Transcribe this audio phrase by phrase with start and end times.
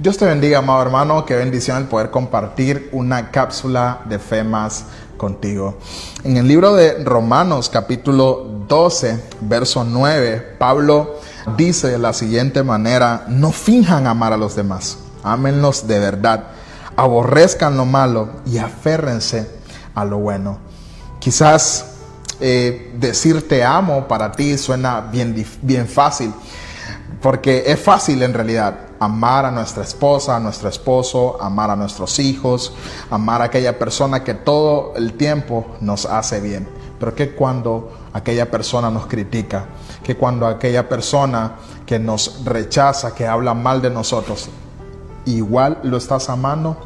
[0.00, 1.26] Dios te bendiga, amado hermano.
[1.26, 4.84] Qué bendición el poder compartir una cápsula de fe más
[5.16, 5.76] contigo.
[6.22, 11.16] En el libro de Romanos capítulo 12, verso 9, Pablo
[11.56, 16.44] dice de la siguiente manera, no finjan amar a los demás, ámenlos de verdad,
[16.94, 19.50] aborrezcan lo malo y aférrense
[19.96, 20.58] a lo bueno.
[21.18, 21.86] Quizás
[22.38, 26.32] eh, decir te amo para ti suena bien, bien fácil,
[27.20, 32.18] porque es fácil en realidad amar a nuestra esposa, a nuestro esposo, amar a nuestros
[32.18, 32.72] hijos,
[33.10, 36.68] amar a aquella persona que todo el tiempo nos hace bien.
[36.98, 39.66] Pero que cuando aquella persona nos critica,
[40.02, 44.48] que cuando aquella persona que nos rechaza, que habla mal de nosotros,
[45.26, 46.76] igual lo estás amando.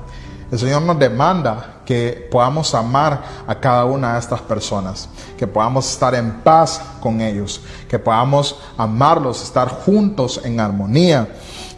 [0.50, 5.90] El Señor nos demanda que podamos amar a cada una de estas personas, que podamos
[5.90, 11.28] estar en paz con ellos, que podamos amarlos, estar juntos en armonía.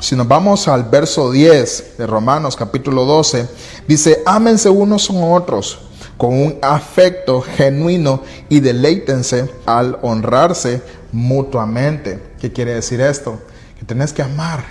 [0.05, 3.49] Si nos vamos al verso 10 de Romanos capítulo 12,
[3.89, 5.79] dice, ámense unos con otros
[6.19, 12.23] con un afecto genuino y deleítense al honrarse mutuamente.
[12.39, 13.39] ¿Qué quiere decir esto?
[13.79, 14.63] Que tenés que amar.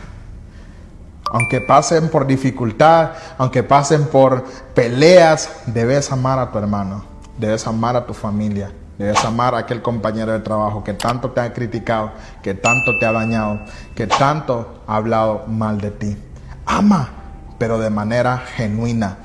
[1.32, 4.44] Aunque pasen por dificultad, aunque pasen por
[4.76, 7.06] peleas, debes amar a tu hermano,
[7.40, 11.42] debes amar a tu familia, Debes amar a aquel compañero de trabajo que tanto te
[11.42, 12.12] ha criticado,
[12.44, 13.60] que tanto te ha dañado,
[13.96, 16.18] que tanto ha hablado mal de ti.
[16.66, 17.10] Ama,
[17.58, 19.18] pero de manera genuina.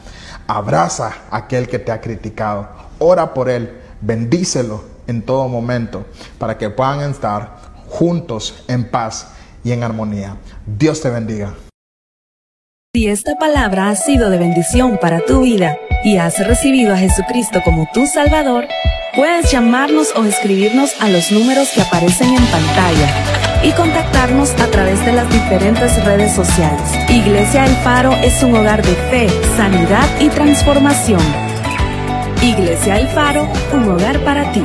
[0.46, 2.68] Abraza a aquel que te ha criticado.
[2.98, 3.78] Ora por él.
[4.00, 6.06] Bendícelo en todo momento
[6.38, 7.56] para que puedan estar
[7.88, 9.28] juntos en paz
[9.64, 10.36] y en armonía.
[10.64, 11.54] Dios te bendiga.
[12.94, 17.60] Si esta palabra ha sido de bendición para tu vida y has recibido a Jesucristo
[17.64, 18.66] como tu Salvador,
[19.18, 25.04] Puedes llamarnos o escribirnos a los números que aparecen en pantalla y contactarnos a través
[25.04, 26.88] de las diferentes redes sociales.
[27.08, 31.20] Iglesia El Faro es un hogar de fe, sanidad y transformación.
[32.40, 34.62] Iglesia El Faro, un hogar para ti.